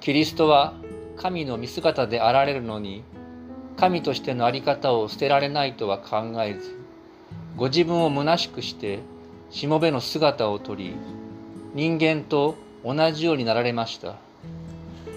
[0.00, 0.74] キリストは
[1.16, 3.02] 神の見姿であられるのに
[3.76, 6.78] 神としての在り方を捨てられないとは考えず
[7.56, 9.00] ご自分を虚しくして
[9.50, 10.94] しもべの姿をとり
[11.74, 14.16] 人間と同じようになられました。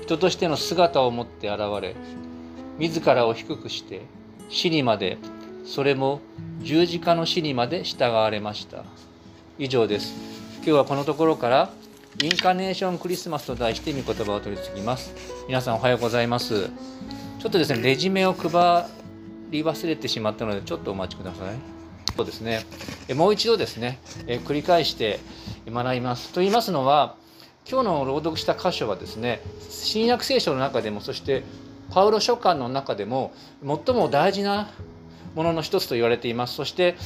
[0.04, 1.96] 人としての姿を持って現れ
[2.78, 4.02] 自らを低くして
[4.50, 5.18] 死にまで
[5.64, 6.20] それも
[6.62, 8.84] 十字架の死にまで従われました。
[9.58, 10.14] 以上です。
[10.58, 11.70] 今日はこのところから
[12.20, 15.14] インカネーションクリスマスと題して御言葉を取り次ぎます。
[15.48, 16.68] 皆さんおはようございます。
[17.40, 18.86] ちょっとですねレジュメを配
[19.50, 21.56] り忘れてしまったのでちょっとお待ちください。
[22.16, 22.66] そうですね。
[23.16, 25.20] もう一度ですね繰り返して
[25.66, 26.34] 学びます。
[26.34, 27.16] と言いますのは
[27.68, 31.44] 今日の朗読した箇所はですね新約聖書の中でもそして
[31.92, 33.34] パウロ書簡の中でも
[33.66, 34.70] 最も大事な
[35.34, 36.56] ものの一つと言われています。
[36.56, 36.98] そして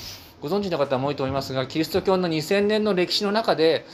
[0.42, 3.86] ご存知の方も多いと思いますがキリスト教の2000年の歴史の中で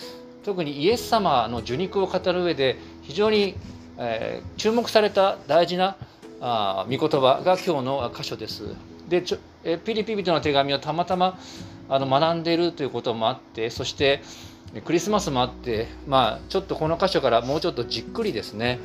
[0.44, 3.56] 特にイエス様の受肉を語る上で非常に、
[3.98, 5.98] えー、注目された大事な
[6.40, 8.76] あ御言葉が今日の箇所です。
[9.08, 11.38] でちょえピリピリとの手紙をたまたま
[11.90, 14.22] あの学んでいるということもあってそして
[14.86, 18.80] クリスマスもあって、まあ、ちょっとこの箇所からもうちょっとじっくりですね、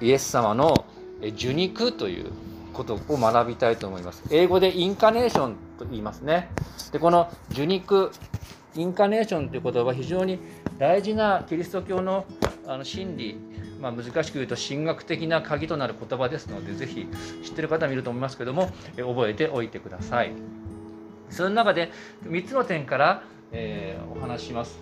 [0.00, 0.84] えイエス様の
[1.22, 2.32] 受肉という
[2.72, 4.24] ことを学びたいと思います。
[4.30, 6.50] 英語でインカネーションと言いますね。
[6.90, 8.10] でこの受肉
[8.74, 10.38] インカネーションという言葉は非常に
[10.78, 12.26] 大事なキリスト教の
[12.66, 13.36] あの真理、
[13.80, 17.08] まあ、難しく言うと神学的な鍵となる言葉ですのでぜひ
[17.42, 20.32] 知ってる方もいると思いますけども覚えておいてください。
[21.28, 21.90] その中で
[22.24, 24.78] 3つの点から、えー、お話しします。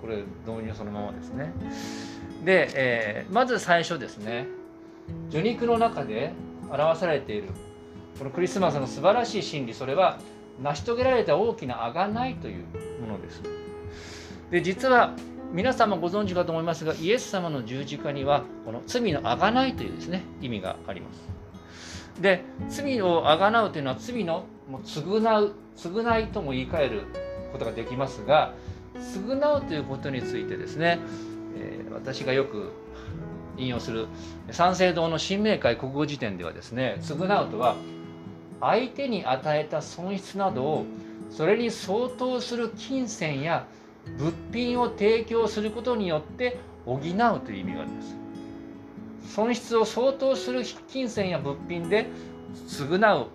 [0.00, 0.16] これ
[0.46, 1.52] 導入そのままですね。
[2.44, 4.46] で、えー、まず最初ですね
[5.30, 6.32] 受肉の中で
[6.70, 7.48] 表されている
[8.18, 10.18] このクリスマスの素晴らしい真理それは
[10.62, 12.64] 成し遂げられた大きな贖いという
[13.00, 13.42] ものです。
[14.50, 15.14] で実は
[15.52, 21.34] 皆さんもご存知かと思いますがイエス様の十字架にはこの罪の贖いというですね意味があります。
[22.20, 27.02] で罪を贖うというのは罪のもう償う償いとも言い換える
[27.52, 28.54] ことができますが
[28.94, 30.98] 償うということについてですね、
[31.56, 32.72] えー、私がよく
[33.56, 34.06] 引用する
[34.50, 37.76] 三省堂の新明会国語辞典ではですね償うとは
[38.60, 40.86] 相手に与えた損失などを
[41.30, 43.66] それに相当する金銭や
[44.18, 48.16] 物品を提供することによって補うという意味があります。
[49.34, 52.06] 損失を相当する金銭や物品で
[52.68, 53.26] 償う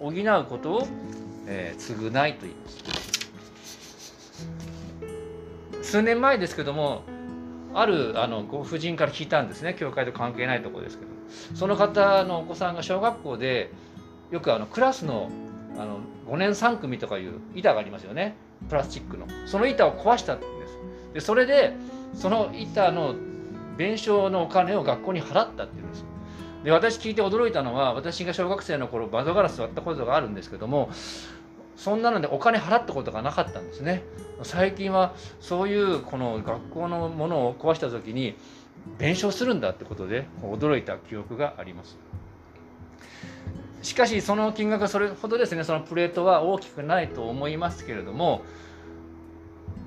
[0.00, 0.88] 補うことを、
[1.46, 2.84] えー、償いと言います。
[5.82, 7.02] 数年前ですけども
[7.74, 9.74] あるあのご婦人から聞いたんですね。
[9.78, 11.14] 教会と関係ないところですけど。
[11.54, 13.70] その方のお子さんが小学校で
[14.30, 15.30] よくあのクラスの
[15.76, 15.98] あの
[16.28, 18.36] 5年3組とかいう板がありますよね。
[18.68, 19.26] プラスチックの。
[19.46, 20.78] その板を壊したんです。
[21.14, 21.74] でそれで
[22.14, 23.14] その板の
[23.76, 26.04] 弁償のお金を学校に払ったっていうんです。
[26.64, 30.88] で私聞いて驚いたのは私が小学生の頃窓ガラス割ったことがあるんですけども
[31.76, 34.02] そんなのでお金払ったことがなかったんですね。
[34.42, 38.36] 最近はそういうこの学校のものを壊した時に
[38.98, 41.98] 弁償するんだってことで驚いた記憶があります。
[43.84, 48.42] しかしその金額はそれほどですねそのプレートは大きくないと思いますけれども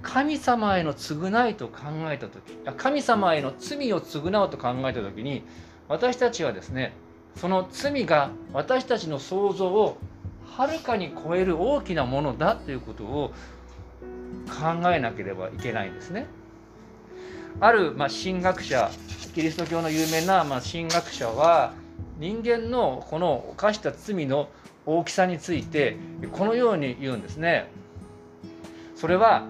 [0.03, 1.79] 神様への償いと考
[2.11, 2.41] えた時
[2.77, 5.43] 神様への罪を償うと考えた時に
[5.89, 6.93] 私たちはですね
[7.35, 9.97] その罪が私たちの想像を
[10.45, 13.33] はるかに超える大きなものだということを
[14.47, 16.25] 考えなければいけないんですね。
[17.59, 18.89] ある、まあ、神学者
[19.33, 21.73] キリスト教の有名な、まあ、神学者は
[22.19, 24.49] 人間のこの犯した罪の
[24.85, 25.97] 大きさについて
[26.31, 27.69] このように言うんですね。
[28.95, 29.45] それは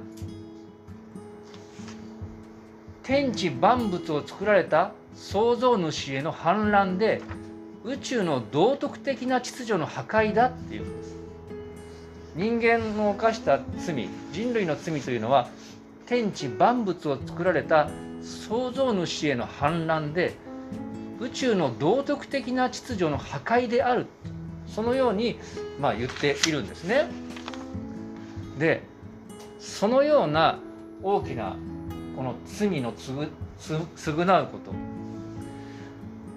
[3.03, 7.21] 天地万物を作られた創造主への反乱で
[7.85, 11.15] 宇宙の道徳的な秩序の破壊だっていうんです。
[12.35, 15.47] 人間の犯した罪人類の罪というのは
[16.05, 17.89] 天地万物を作られた
[18.21, 20.35] 創造主への反乱で
[21.19, 24.07] 宇宙の道徳的な秩序の破壊である
[24.67, 25.39] そのように、
[25.79, 27.07] まあ、言っているんですね。
[28.59, 28.83] で
[29.59, 30.59] そのような
[31.03, 31.55] 大きな
[32.15, 34.73] この罪の償うこと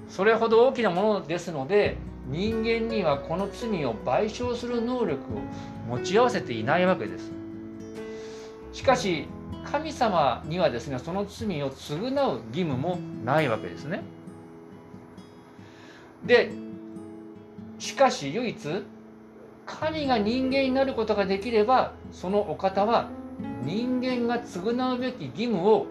[0.08, 1.96] それほど大きなものですので
[2.26, 5.40] 人間にはこの罪を賠償する能力を
[5.88, 7.30] 持ち合わせていないわけです。
[8.72, 9.26] しかし
[9.64, 14.02] 神様にはですねその罪を償う義務もないわけですね。
[16.24, 16.50] で
[17.78, 18.84] しかし唯一
[19.66, 23.08] 神が人間になることができればそのお方は
[23.64, 25.86] 人間が償うべき義務を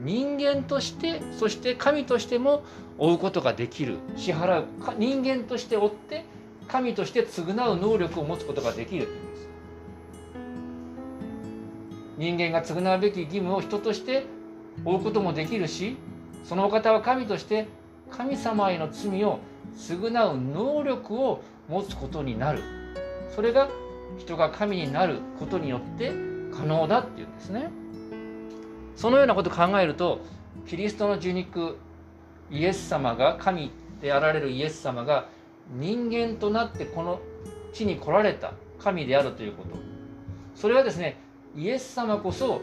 [0.00, 2.62] 人間としてそして神としても
[2.98, 3.98] 追うことができる。
[4.16, 4.66] 支払う。
[4.98, 6.24] 人間として追って
[6.68, 9.08] 神として償う能力を持つことができる。
[12.18, 14.24] 人間が償うべき義務を人として
[14.84, 15.96] 追うこともできるし
[16.44, 17.66] そのお方は神として
[18.16, 19.40] 神様への罪を
[19.76, 22.60] 償う能力を持つことになる。
[23.34, 23.68] それが
[24.18, 26.12] 人が神になることによって
[26.54, 27.70] 可能だっていうんですね。
[28.94, 30.20] そのようなことを考えると
[30.68, 31.78] キリストの受肉
[32.50, 35.28] イエス様が神であられるイエス様が
[35.70, 37.20] 人間となってこの
[37.72, 39.70] 地に来られた神であるということ。
[40.54, 41.16] それはですね
[41.56, 42.60] イエス様こそ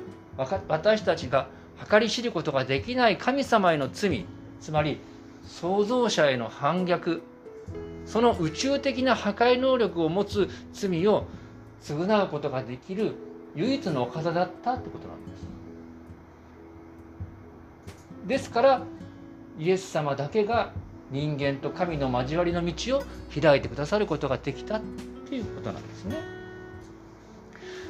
[0.67, 1.47] 私たちが
[1.89, 4.25] 計り知ることができない神様への罪
[4.61, 4.99] つまり
[5.45, 7.21] 創造者への反逆
[8.05, 11.25] その宇宙的な破壊能力を持つ罪を
[11.81, 13.13] 償うことができる
[13.55, 15.47] 唯一のお方だったってことなんです。
[18.27, 18.83] ですから
[19.59, 20.71] イエス様だけが
[21.11, 23.03] 人間と神の交わりの道を
[23.39, 24.81] 開いてくださることができたっ
[25.27, 26.17] ていうことなんですね。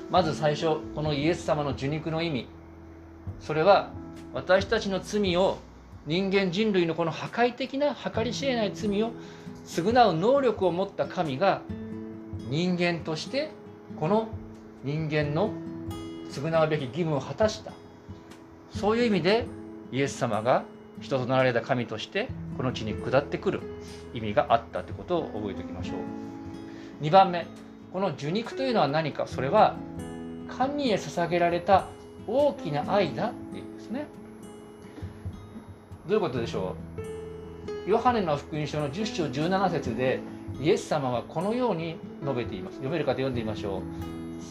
[0.09, 2.47] まず最初このイエス様の受肉の意味
[3.39, 3.91] それは
[4.33, 5.59] 私たちの罪を
[6.09, 9.11] 人間人類のこの破壊的な計り知れない罪を
[9.67, 11.61] 償う能力を持った神が
[12.49, 13.51] 人間として
[13.99, 14.27] この
[14.83, 15.51] 人間の
[16.31, 17.73] 償うべき義務を果たした。
[18.71, 19.45] そういう意味で
[19.91, 20.63] イエス様が
[20.99, 22.27] 人となられた神として
[22.57, 23.61] この地に下ってくる。
[24.15, 27.05] 意味があったということを覚えておきましょう。
[27.05, 27.45] 2番目。
[27.93, 29.27] この受肉というのは何か。
[29.27, 29.75] それは
[30.57, 31.85] 神へ捧げられた
[32.25, 34.07] 大きな愛だっていうんですね。
[36.09, 36.75] どういうことでしょ
[37.85, 37.89] う？
[37.89, 40.19] ヨハネの福音書の10章17節で
[40.59, 42.77] イエス様はこのように述べています。
[42.77, 43.81] 読める方読んでみましょう。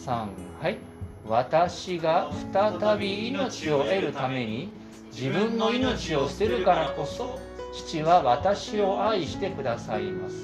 [0.07, 0.29] 3
[0.63, 0.79] はい。
[1.27, 4.71] 私が再び命を得るために
[5.11, 7.41] 自分の命を捨てるからこそ
[7.75, 10.37] 父は私を愛してくださいます。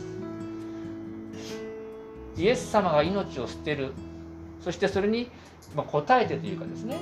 [2.36, 3.92] イエス様が命を捨てる。
[4.60, 5.30] そしてそれに
[5.76, 6.98] 応えてというかですね。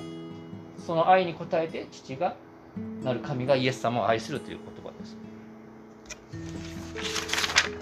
[0.86, 2.36] その愛に応えて父が
[3.02, 5.16] なる神がイエス様を愛するという言葉です。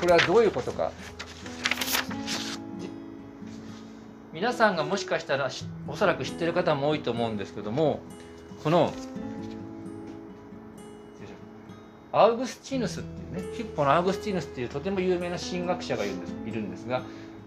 [0.00, 0.92] これはどういうことか？
[4.32, 5.50] 皆さんがもしかしたら
[5.86, 8.00] おそらく知ってる方も多いと思うんですけども
[8.62, 8.92] この
[12.12, 17.02] アウグスチヌスっていうねヒッポのアウグスチヌスっていうとても有名な神学者がいるんですいるんですが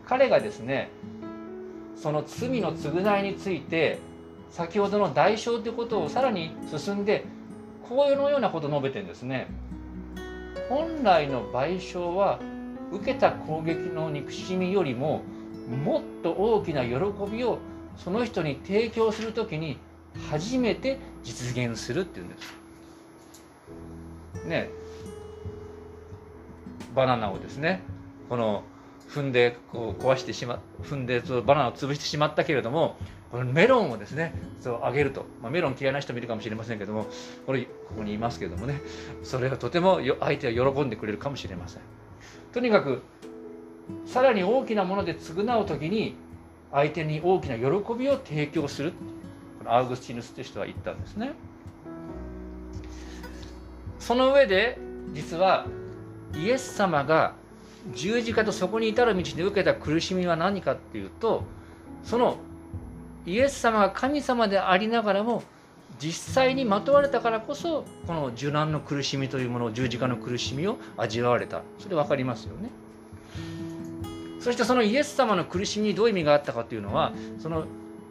[0.05, 0.89] 彼がですね
[1.95, 3.99] その罪の償いについて
[4.51, 7.25] 先ほどの代償ということをさらに進んで
[7.87, 9.47] こうのようなことを述べてんですね。
[10.69, 12.39] 本来の賠償は
[12.91, 15.23] 受けた攻撃の憎しみよりも
[15.83, 16.95] もっと大きな喜
[17.29, 17.59] びを
[17.97, 19.77] その人に提供する時に
[20.29, 22.53] 初めて実現するっていうんです。
[24.45, 24.69] ね
[26.95, 27.81] バナナをですね
[28.29, 28.63] この
[29.13, 32.97] 踏んでこう壊してしま踏んでバナナを潰してしまったけれども
[33.31, 37.05] このメロンをですねそうあげると、まあ、メロン嫌いな人もいるかもしれませんけども
[37.45, 38.81] これここにいますけどもね。
[39.23, 41.81] それはとても相手は喜んでくれるかもしれません。
[42.51, 43.03] とにかく
[44.05, 46.15] さらに大きなもので償う時に
[46.71, 47.63] 相手に大きな喜
[47.93, 48.93] びを提供する。
[49.59, 51.33] このアウグスチヌスという人は言ったんですね。
[53.99, 54.77] その上で
[55.13, 55.65] 実は
[56.35, 57.35] イエス様が
[57.91, 61.43] 十字架とそこに至る道で受けた苦しみは何かっていうと
[62.03, 62.37] その
[63.25, 65.43] イエス様が神様でありながらも
[65.99, 71.61] 実際にまとわれたからこそこの受難の苦しみというものを十字架の苦しみを味わわれた。
[71.79, 72.69] それ分かりますよね。
[74.39, 77.65] そしてそのイエス様の苦しみにどういう意味があったかというのはその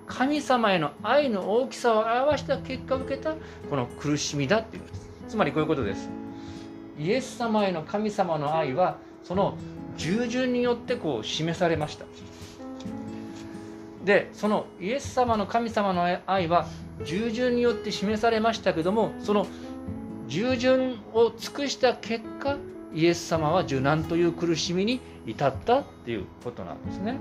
[0.07, 3.35] 神様への愛の大きさを表した結果を受けた
[3.69, 5.11] この苦しみだっていうんです。
[5.29, 6.09] つまりこういうことです。
[6.99, 9.57] イエス様への神様の愛はその
[9.97, 12.05] 従順によってこう示されました
[14.05, 16.67] でそのイエス様の神様の愛は
[17.05, 19.47] 従順によって示されましたけどもその
[20.29, 22.57] 従順を尽くした結果
[22.95, 27.17] イエス様は受難という苦しみに至ったっていうことなんですね。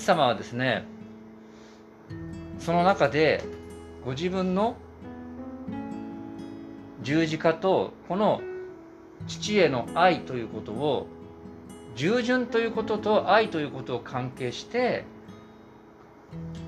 [0.00, 0.84] ス様はですね
[2.58, 3.44] その中で
[4.04, 4.76] ご自分の
[7.02, 8.40] 十字架とこの
[9.28, 11.06] 父への愛ということを
[11.94, 15.04] 従順ということと愛ということを関係して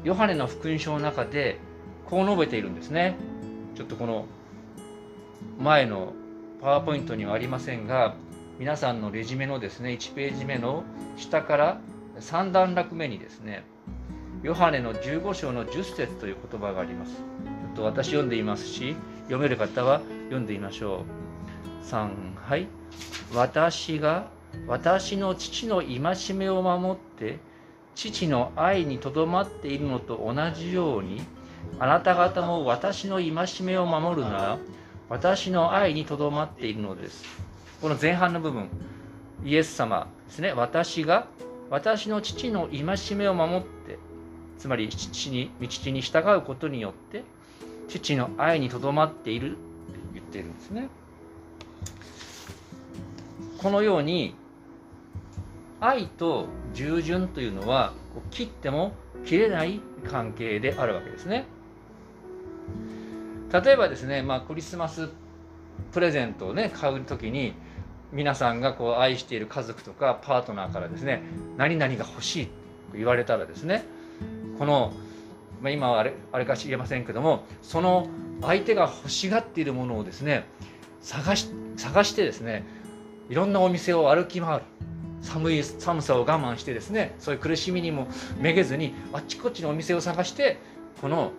[0.05, 1.59] ヨハネの福音書の中で
[2.07, 3.17] こう述べているんですね。
[3.75, 4.27] ちょっとこの
[5.59, 6.13] 前の
[6.61, 8.15] パワーポイントにはありませんが
[8.59, 10.85] 皆さんのレジュメのですね1ページ目の
[11.17, 11.81] 下から
[12.23, 13.65] 3段落目にですね
[14.43, 17.13] ヨハネの15章の10節という言葉があります。
[17.13, 17.21] ちょ
[17.73, 21.05] っと私読んでいますし読める方は読んでみましょ
[21.83, 21.87] う。
[21.87, 22.67] 3はい
[23.35, 24.29] 私が
[24.67, 27.39] 私の父の戒めを守って
[27.95, 31.23] 父の愛にとどまっているのと同じように
[31.79, 34.59] あなた方も私の戒めを守るなら
[35.09, 37.25] 私の愛にとどまっているのです。
[37.81, 38.69] この前半の部分、
[39.45, 40.53] イエス様ですね。
[40.53, 41.27] 私が
[41.73, 43.99] 私の父の戒めを守って、
[44.59, 47.25] つまり父に道に従うことによって、
[47.89, 49.59] 父の愛にとどまっているって
[50.13, 50.91] 言っているんですね。
[53.57, 54.35] このように、
[55.81, 57.95] 愛と従順というのは
[58.31, 58.93] 切っても
[59.25, 61.47] 切れない関係であるわけですね。
[63.51, 65.09] 例えばですね、まあ、クリスマス
[65.91, 67.55] プレゼントをね買う時に
[68.13, 71.23] 皆さんがこう愛している家族とかパートナーからですね
[71.57, 72.53] 何々が欲しいと
[72.95, 73.85] 言われたらですね
[74.59, 74.93] この、
[75.63, 78.09] まあ、今はあれあれか知りませんけどもその
[78.43, 80.45] 相手が欲しがっているものをですね
[81.01, 82.65] 探し探してですね
[83.31, 84.65] いろんなお店を歩き回る
[85.23, 90.59] 寒い寒さを我慢してですねそういう苦しみにもめげずにあっちこっちのお店を探して
[91.01, 91.33] この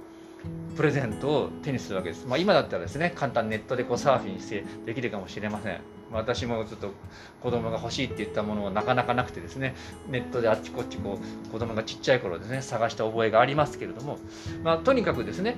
[0.76, 2.26] プレゼントを手にするわけです。
[2.26, 5.80] まあ、今だったらですね、簡単ネットでこうサーフィンしてできるかもしれません。
[6.14, 6.92] 私もちょっと
[7.42, 9.76] 子供が欲しいって言ったものはなかなかなくてですね、
[10.08, 14.20] ネットであっちこっちこう子供がちっちゃい頃ですね、探した覚えがありますけれども、
[14.64, 15.58] まあ、とにかくですね、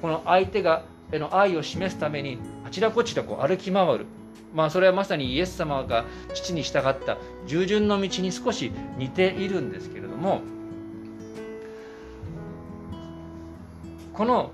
[0.00, 4.06] この相手がへの愛を示すためにあちらこちらこう歩き回る。
[4.54, 10.42] まあそれはまさにイエス様が父に従った従順の道に少し似ているんですけれども、
[14.12, 14.50] この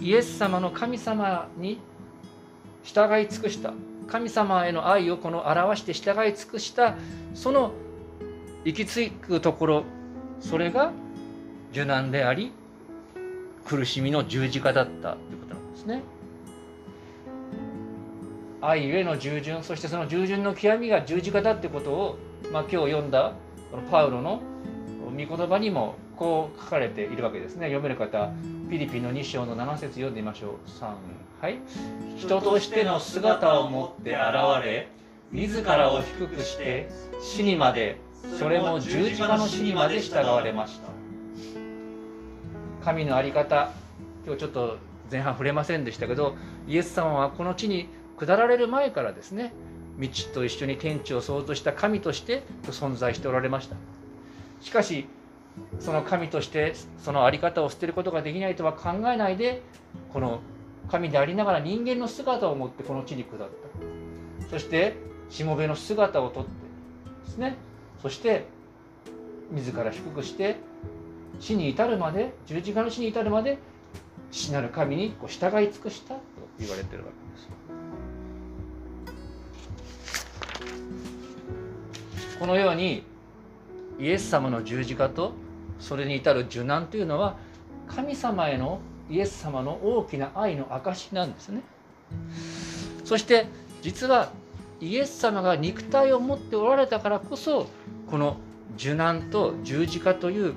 [0.00, 1.80] イエス様の神様に
[2.82, 3.72] 従い尽くした。
[4.06, 6.96] 神様への愛をこの表して従い尽くした。
[7.34, 7.72] その
[8.64, 9.84] 行き着くところ
[10.40, 10.92] それが
[11.72, 12.52] 受難であり
[13.64, 15.12] 苦しみの十字架だった。
[15.12, 16.02] ということなんですね。
[18.60, 22.18] 愛ゆえの従順そしてその従順の極みが十字架だってことを、
[22.52, 23.34] まあ、今日読んだ
[23.70, 24.42] このパウロの
[25.04, 27.66] 御言葉にもこう書かれているわけですね。
[27.66, 30.68] 読める方フィリピンの2章の7節読んでみましょう。
[30.68, 30.92] 3
[31.40, 31.58] はい。
[32.16, 34.20] 人としての姿を持って現
[34.64, 34.88] れ
[35.30, 36.88] 自らを低くして
[37.20, 38.00] 死にまで
[38.38, 40.88] それも十字架の死にまで従われました。
[42.84, 43.70] 神の在り方
[44.24, 44.78] 今日ちょっと
[45.10, 46.34] 前半触れませんでしたけど
[46.66, 49.52] イエス様はこの地に下られる前からですね
[49.98, 53.76] 道と一緒に天地を創造した神として存在しておられました。
[54.60, 55.06] しかし
[55.80, 59.62] その神としてその在り方を捨てることができないとは考えないで
[60.12, 60.40] この
[60.90, 63.46] 神でありながら人間の姿を持ってこの地に下った。
[64.50, 64.96] そして
[65.28, 66.50] しもべの姿をとって
[67.26, 67.56] ですね。
[68.00, 68.46] そして
[69.50, 70.56] 自ら低くして
[71.40, 73.58] 死に至るまで十字架の死に至るまで
[74.30, 76.20] 死なる神にこう従い尽くしたと
[76.58, 77.48] 言われてるわけです。
[82.38, 83.04] このように
[83.98, 85.32] イエス様の十字架と
[85.80, 87.36] それに至る受難というのは
[87.88, 91.62] 神様へのイエス様の大きな愛の証なんですね
[93.04, 93.46] そして
[93.82, 94.30] 実は
[94.80, 97.68] イエス様が肉体を持っておられたからこそ
[98.10, 98.36] この
[98.76, 100.54] 受難と十字架という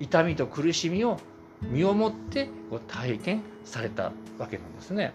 [0.00, 1.18] 痛みと苦しみを
[1.62, 2.48] 身をもって
[2.86, 5.12] 体験されたわけなんですね。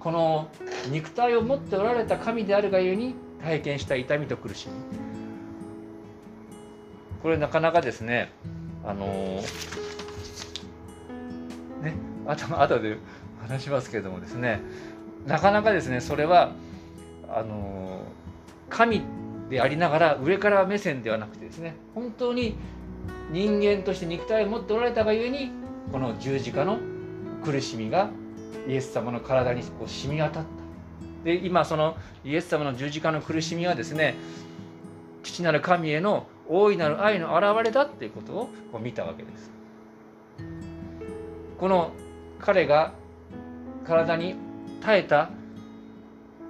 [0.00, 0.48] この
[0.90, 5.09] 肉体を持っておられた神であるがゆえに体験した痛みと苦しみ
[7.22, 8.32] これなかなかですね
[8.84, 9.06] あの
[11.82, 11.94] ね
[12.26, 12.96] 頭後で
[13.42, 14.60] 話しますけれどもですね
[15.26, 16.52] なかなかですねそれは
[17.28, 18.02] あの
[18.68, 19.02] 神
[19.50, 22.56] でありながら上から目線ではなくてですね本当に
[23.30, 25.50] 人間として肉体を持っておられたがゆえに
[25.92, 26.78] この十字架の
[27.44, 28.10] 苦しみが
[28.68, 30.60] イエス様の体にこう染み渡った。
[31.24, 34.14] で今そのイエス様の十字架の苦しみはですね
[35.22, 39.50] 父なる神への大いなる愛の表れだっていうことをこう見たわけです。
[41.58, 41.92] この
[42.40, 42.92] 彼が
[43.84, 44.34] 体に
[44.80, 45.30] 耐えた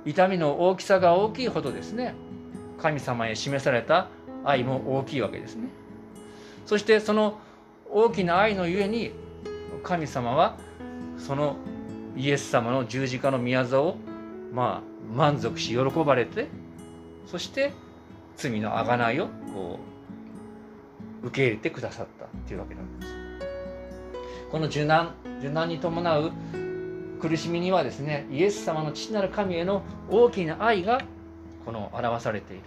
[0.05, 2.15] 痛みの大きさが大きいほどですね
[2.79, 4.09] 神様へ示された
[4.45, 5.69] 愛も大きいわけですね。
[6.65, 7.39] そしてその
[7.91, 9.13] 大きな愛のゆえに
[9.83, 10.57] 神様は
[11.19, 11.57] その
[12.17, 13.97] イエス様の十字架の宮座を
[14.53, 16.47] まあ満足し喜ばれて
[17.27, 17.73] そして
[18.37, 19.90] 罪の贖いをこう
[21.23, 23.15] 受け入れてくださったっていうわけなんです。
[24.51, 26.33] この受難受難に伴う
[27.21, 31.03] 苦しみにはですねイエス様の父なる神への大きな愛が
[31.65, 32.63] この表されている。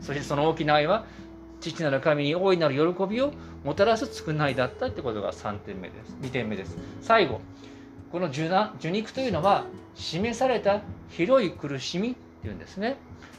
[0.00, 1.06] そしてその大きな愛は
[1.60, 3.32] 父なる神に大いなる喜びを
[3.64, 6.16] もたらす償いだったってことが3点目です。
[6.20, 6.76] 2点目です。
[7.00, 7.40] 最後
[8.12, 12.16] この受難受肉というのは示された広い苦しみ
[12.48, 12.96] いうんですね。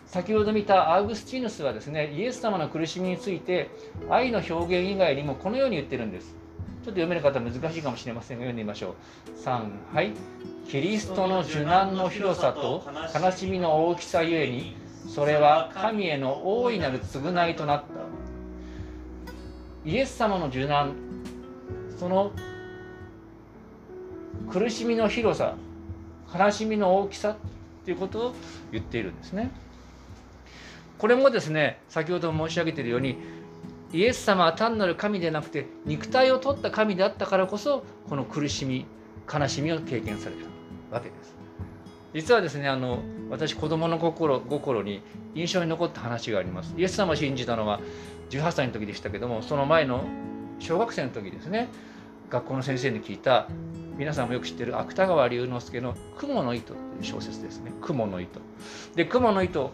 [0.07, 3.69] 先ほど見たアウグスチーヌスはですねイエス様の苦しみについて
[4.09, 6.35] 愛の表現以外にもこのように言ってるんです。
[6.83, 8.95] ちょっと読める方難しいかもしれませんが読んでみましょ
[9.27, 9.39] う。
[9.39, 10.13] 3はい。
[10.67, 14.75] キリストの受難の広さと悲しみの大きさゆえに
[15.07, 17.87] それは神への大いなる償いとなった。
[19.85, 20.95] イエス様の受難
[21.99, 22.31] その
[24.51, 25.55] 苦しみの広さ
[26.33, 27.37] 悲しみの大きさ
[27.89, 28.33] ということを
[28.71, 29.49] 言っているんですね。
[30.99, 33.17] これもですね先ほど申し上げているように
[33.91, 38.85] イエス様は単なる神でなくて肉体を取った神であったからこそこの苦しみ
[39.31, 41.33] 悲しみを経験されたわけです。
[42.13, 42.99] 実はですねあの
[43.31, 45.01] 私子供の心心に
[45.33, 46.75] 印象に残った話があります。
[46.77, 47.79] イエス様を信じたのは
[48.29, 50.03] 18歳の時でしたけどもその前の
[50.59, 51.69] 小学生の時ですね。
[52.29, 53.47] 学校の先生に聞いた
[53.97, 57.71] 皆さんもよく知ってる芥川龍之介の「雲の糸」という小説ですね。
[57.81, 58.39] 雲の糸。
[58.95, 59.71] で雲の糸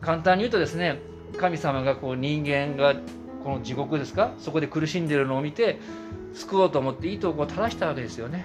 [0.00, 0.98] 簡単に言うとですね
[1.36, 2.94] 神様がこう人間が
[3.44, 4.32] この地獄ですか？
[4.38, 5.78] そこで苦しんでるのを見て
[6.34, 8.44] 救おうと思って糸をこう垂らしたわけですよね。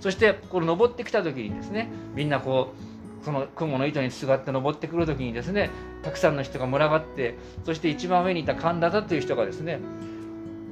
[0.00, 2.74] そしてこの登ってきた時にですねみんなこ
[3.20, 5.70] うその雲の糸にすがって登ってくる時にですね
[6.02, 9.80] たくさんの人が群がってそして一番上にいた神田だという人がですね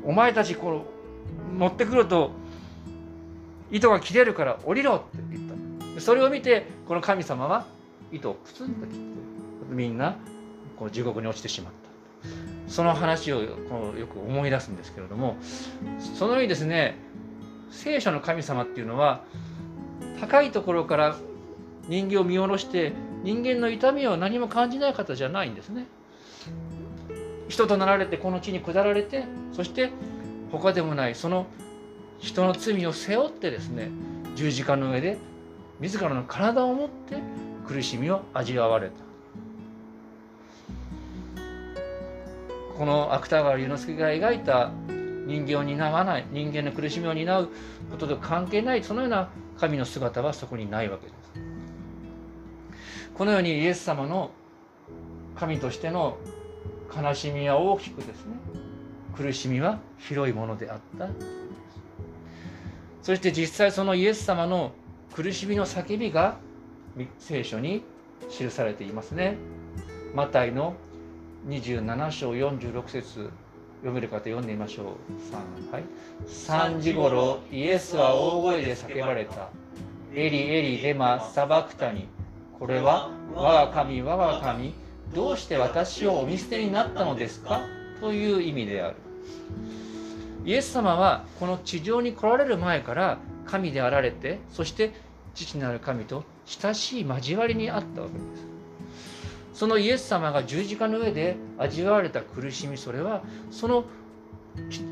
[0.04, 0.86] お前たちこの
[1.58, 2.32] 乗ってくると
[3.70, 7.66] 糸が切れるから降りろって言ったそれを見てこの神様は
[8.12, 10.16] 糸をプツンと切ってみんな
[10.76, 15.36] こう地獄に落ちてしまったその話をこうよく思い出すんですけれども
[16.16, 16.96] そのようにですね
[17.70, 19.22] 聖書の神様っていうのは
[20.20, 21.16] 高いところから
[21.88, 25.86] 人間を見下ろして人間の痛みを何も感じない方じゃないんですね。
[27.48, 29.90] 人となられてこの地に下られてそして
[30.50, 31.46] 他でもないその
[32.18, 33.90] 人の罪を背負ってですね
[34.36, 35.18] 十字架の上で
[35.80, 37.18] 自らの体を持って
[37.66, 38.94] 苦しみを味わわれた
[42.78, 44.70] この芥川龍之介が描いた
[45.26, 47.48] 人間を担わない人間の苦しみを担う
[47.90, 49.28] ことと関係ないそのような
[49.58, 51.16] 神の姿はそこにないわけです。
[53.14, 54.30] このようにイエス様の
[55.36, 56.18] 神としての
[56.94, 58.36] 悲しみは大きくですね
[59.16, 61.08] 苦しみは広いものであった。
[63.02, 64.72] そして実際そのイエス様の
[65.14, 66.36] 苦しみの叫びが
[67.18, 67.82] 聖書に
[68.28, 69.36] 記されていますね。
[70.14, 70.74] マタイの
[71.48, 73.30] 27章46節
[73.80, 75.66] 読める方読んでみましょう。
[75.70, 75.84] 3はい。
[76.26, 79.50] 3時ごろイエスは大声で叫ばれた。
[80.14, 82.08] エリエリレマサバクタニ
[82.58, 84.72] これは我が神我が神
[85.14, 87.60] どうして私をお見捨てになったのですか？
[88.00, 88.96] という意味である。
[90.44, 94.92] イエス様はこの地上に来られる前から神であられてそして
[95.34, 98.46] 父なる神と親しい交わりにあったわけです。
[99.52, 103.84] そのイエス様が十字架の上で味わわれた苦しみそれはその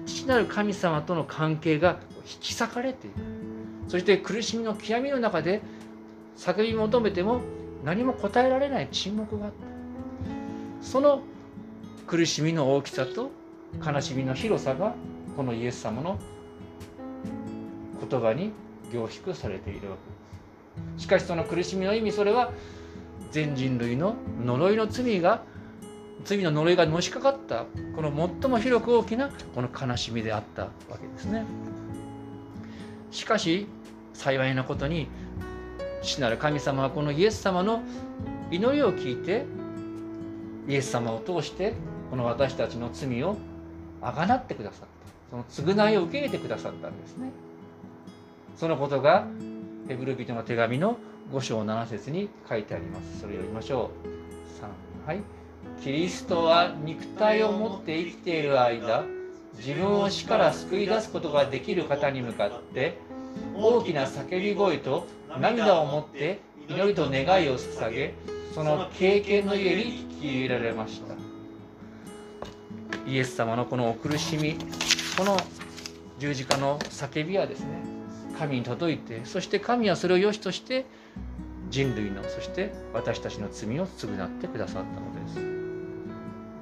[0.07, 3.17] 父なる神様との関係が引き裂かれている。
[3.89, 5.61] そして苦しみの極みの中で
[6.37, 7.43] 叫び求めても
[7.85, 9.57] 何も答えられない沈黙があった。
[10.85, 11.23] その
[12.07, 13.31] 苦しみの大きさと
[13.85, 14.95] 悲しみの広さが
[15.37, 16.19] このイエス様の
[18.09, 18.53] 言葉に
[18.93, 19.91] 凝縮されている。
[19.91, 22.53] わけしかしその苦しみの意味それは
[23.31, 25.43] 全人類の呪いの罪が
[26.25, 31.45] 罪の呪いがのしかかったこの最も広く大きなこの悲しみであったわけですね。
[33.11, 33.67] しかし
[34.13, 35.09] 幸いなことに
[36.03, 37.83] 父なる神様はこのイエス様の
[38.51, 39.45] 祈りを聞いて
[40.69, 41.75] イエス様を通して
[42.11, 43.37] この私たちの罪を
[44.05, 44.89] あがなってくださっ
[45.31, 47.31] たその償いを受け入れてくださったんですね
[48.57, 49.27] そのことが
[49.89, 50.97] ヘブル人の手紙の
[51.33, 53.21] 5章7節に書いてあります。
[53.21, 55.07] それを読みましょう。
[55.07, 55.23] 3はい。
[55.83, 59.05] キリストは肉体を持って生きている間、
[59.57, 62.99] 自分を死から救い出すことができる方に向かって、
[63.55, 65.07] 大きな叫び声と
[65.41, 68.15] 涙を持って祈りと願いを捧げ、
[68.55, 71.24] その経験の家に聞き入れられました。
[73.07, 74.57] イエス様のこのお苦しみ、
[75.17, 75.37] この
[76.19, 77.67] 十字架の叫びはですね、
[78.39, 80.87] 神に届いて、そして神はそれを良しとして、
[81.71, 85.41] 人類のそして私たちの罪を償ってくださったのです。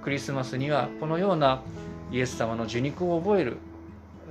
[0.02, 1.62] クリスマスにはこのような
[2.11, 3.59] イエス様の受肉を覚える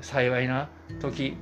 [0.01, 0.69] 幸いな
[0.99, 1.37] 時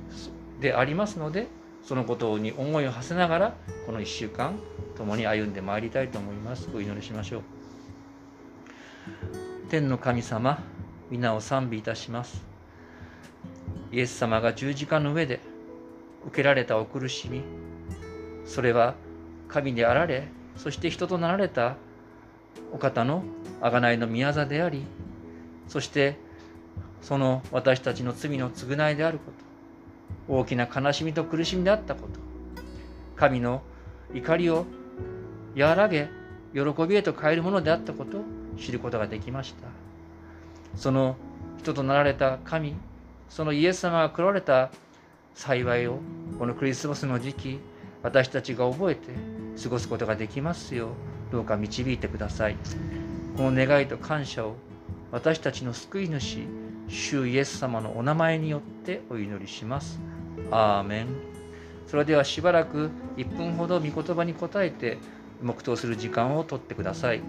[0.60, 1.48] でありますので
[1.82, 3.54] そのことに思いを馳せながら
[3.86, 4.58] この1週間
[4.96, 6.68] 共に歩んでまいりたいと思います。
[6.74, 9.49] お祈りしましょう。
[9.70, 10.58] 天の神様
[11.12, 12.42] 皆を賛美いたします。
[13.92, 15.38] イエス様が十字架の上で
[16.26, 17.42] 受けられたお苦しみ
[18.44, 18.96] それは
[19.46, 21.76] 神であられそして人となられた
[22.72, 23.22] お方の
[23.60, 24.82] 贖いの宮座であり
[25.68, 26.16] そして
[27.00, 29.30] その私たちの罪の償いであるこ
[30.28, 32.18] と大きな悲しみと苦しみであったこと
[33.14, 33.62] 神の
[34.14, 34.66] 怒りを
[35.56, 36.08] 和らげ
[36.54, 39.68] 喜びへと変えるものであったこと知ることができました。
[40.76, 41.16] その
[41.58, 42.74] 人となられた神
[43.28, 44.70] そのイエス様が来られた
[45.34, 45.98] 幸いを
[46.38, 47.58] このクリスマスの時期
[48.02, 49.12] 私たちが覚えて
[49.62, 52.56] 過ごすことができますようどうか導いてください。
[53.36, 54.56] この願いと感謝を
[55.12, 56.38] 私たちの救い主
[56.88, 60.00] 主イエス様のお名前によってお祈りします。
[60.50, 61.06] アーメン。
[61.86, 64.98] それではしばらく1分ほど御言葉に答えて
[65.42, 67.20] 黙祷する時間をとってください。